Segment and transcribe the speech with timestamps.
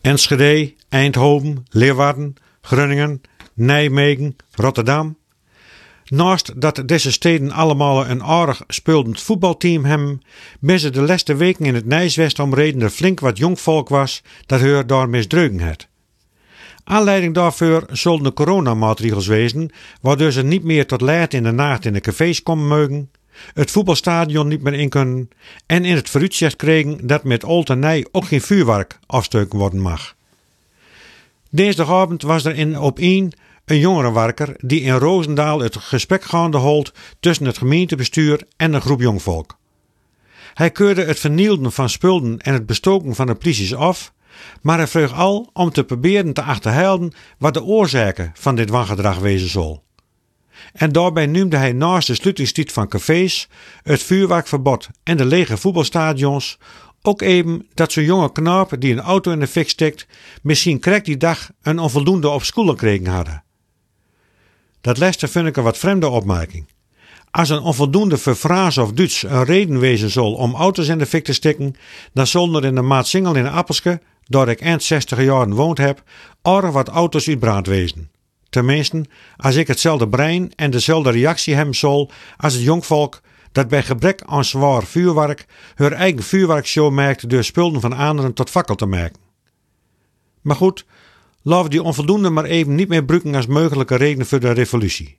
[0.00, 3.20] Enschede, Eindhoven, Leeuwarden, Groningen,
[3.54, 5.16] Nijmegen, Rotterdam.
[6.04, 10.22] Naast dat deze steden allemaal een aardig speelend voetbalteam hebben,
[10.60, 14.22] ben ze de laatste weken in het Nijswest omreden er flink wat jong volk was
[14.46, 15.86] dat heur daar misdreugen had.
[16.84, 19.70] Aanleiding daarvoor zullen de coronamaatregels wezen,
[20.00, 23.10] waardoor ze niet meer tot laat in de nacht in de cafés komen mogen,
[23.52, 25.30] het voetbalstadion niet meer in kunnen
[25.66, 30.16] en in het vooruitzicht kregen dat met old en ook geen vuurwerk afsteuken worden mag.
[31.50, 33.32] Dinsdagavond was er in op een
[33.64, 39.56] jongerenwerker die in Roosendaal het gesprek gaande holdt tussen het gemeentebestuur en een groep jongvolk.
[40.54, 44.12] Hij keurde het vernielden van spulden en het bestoken van de polities af,
[44.62, 49.18] maar hij vroeg al om te proberen te achterhalen wat de oorzaken van dit wangedrag
[49.18, 49.82] wezen zal.
[50.72, 53.48] En daarbij noemde hij naast de sluitingstijd van cafés,
[53.82, 56.58] het vuurwerkverbod en de lege voetbalstadions
[57.02, 60.06] ook even dat zo'n jonge knaap die een auto in de fik stikt,
[60.42, 63.42] misschien krijgt die dag een onvoldoende op school gekregen hadden.
[64.80, 66.66] Dat laatste vind ik een wat vreemde opmerking.
[67.30, 71.06] Als een onvoldoende voor Frans of Duits een reden wezen zal om auto's in de
[71.06, 71.74] fik te stikken,
[72.12, 76.02] dan zullen in de maat Singel in Appelske, daar ik eind 60 jaar woond heb,
[76.42, 78.10] aardig wat auto's uit brand wezen.
[78.48, 79.04] Tenminste,
[79.36, 83.20] als ik hetzelfde brein en dezelfde reactie hebben zal als het jongvolk
[83.52, 88.50] dat bij gebrek aan zwaar vuurwerk hun eigen vuurwerkshow maakt door spullen van anderen tot
[88.50, 89.20] fakkel te maken.
[90.40, 90.86] Maar goed,
[91.42, 95.18] laten die onvoldoende maar even niet meer gebruiken als mogelijke reden voor de revolutie.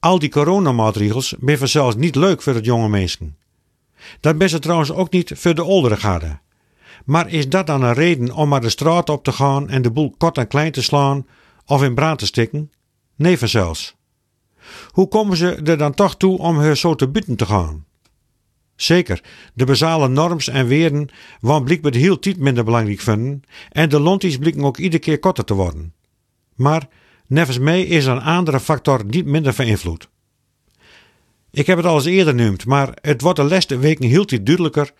[0.00, 3.36] Al die coronamaatregels zijn vanzelfs niet leuk voor het jonge mensen.
[4.20, 6.38] Dat ze trouwens ook niet voor de oudere garde.
[7.04, 9.90] Maar is dat dan een reden om maar de straat op te gaan en de
[9.90, 11.26] boel kort en klein te slaan
[11.70, 12.70] of in brand te stikken?
[13.18, 13.96] Vanzelfs.
[14.90, 17.84] Hoe komen ze er dan toch toe om haar zo te buiten te gaan?
[18.76, 19.22] Zeker,
[19.54, 21.08] de basale norms en weren
[21.40, 25.44] waren blijkbaar heel tijd minder belangrijk vinden en de lonties blikken ook iedere keer korter
[25.44, 25.94] te worden.
[26.54, 26.88] Maar
[27.26, 30.08] nevens mij is een andere factor niet minder beïnvloed.
[31.50, 34.46] Ik heb het al eens eerder genoemd, maar het wordt de laatste weken heel tijd
[34.46, 34.92] duidelijker.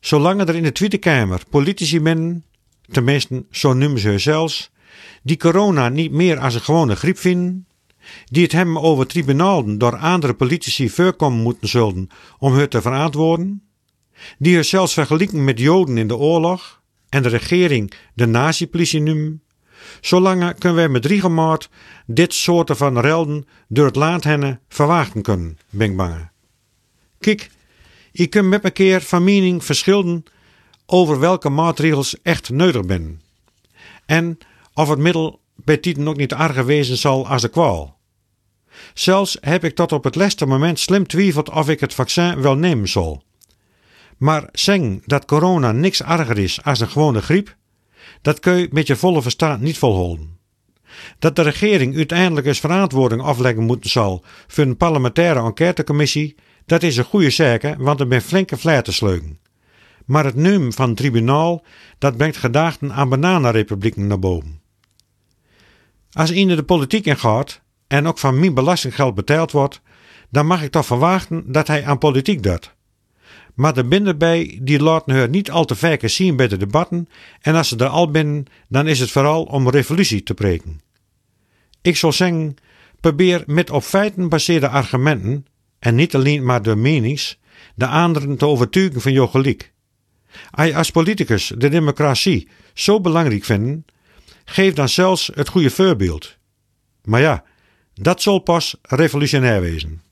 [0.00, 2.44] Zolang er in de Tweede Kamer politici men,
[2.90, 4.70] tenminste zo noemen ze zelfs,
[5.22, 7.66] die corona niet meer als een gewone griep vinden,
[8.24, 12.08] die het hebben over tribunalen door andere politici voorkomen moeten zullen
[12.38, 13.62] om het te verantwoorden,
[14.38, 19.42] die het zelfs vergelijken met Joden in de oorlog en de regering de nazi-politie noemen,
[20.00, 21.68] zolang kunnen wij met regelmaat
[22.06, 26.30] dit soorten van relden door het land hennen verwachten kunnen, ben ik bang.
[27.18, 27.50] Kijk,
[28.12, 30.24] je kunt met een keer van mening verschillen
[30.86, 33.20] over welke maatregels echt nodig zijn.
[34.06, 34.38] En
[34.74, 38.00] of het middel bij Tieten ook niet erger wezen zal als de kwaal.
[38.94, 42.56] Zelfs heb ik tot op het laatste moment slim twijfeld of ik het vaccin wel
[42.56, 43.22] nemen zal.
[44.16, 47.56] Maar zeggen dat corona niks erger is als een gewone griep,
[48.22, 50.38] dat kun je met je volle verstand niet volhouden.
[51.18, 56.34] Dat de regering uiteindelijk eens verantwoording afleggen moeten zal voor een parlementaire enquêtecommissie,
[56.66, 59.38] dat is een goede zaak, want er ben flinke flaten sleugen.
[60.06, 61.64] Maar het nemen van het tribunaal,
[61.98, 64.61] dat brengt gedachten aan bananenrepublieken naar boven.
[66.12, 69.80] Als iemand de politiek ingaat en ook van mijn belastinggeld betaald wordt,
[70.30, 72.74] dan mag ik toch verwachten dat hij aan politiek doet.
[73.54, 77.08] Maar de binnen bij die laten haar niet al te vaak zien bij de debatten
[77.40, 80.80] en als ze er al binnen, dan is het vooral om revolutie te preken.
[81.82, 82.54] Ik zal zeggen,
[83.00, 85.46] probeer met op feiten baseerde argumenten,
[85.78, 87.38] en niet alleen maar door menings,
[87.74, 89.72] de anderen te overtuigen van jouw gelijk.
[90.50, 93.84] Als als politicus de democratie zo belangrijk vinden,
[94.44, 96.36] geef dan zelfs het goede voorbeeld.
[97.04, 97.44] Maar ja,
[97.94, 100.02] dat zal pas revolutionair wezen.